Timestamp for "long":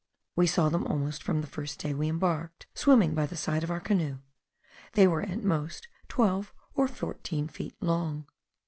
7.81-8.25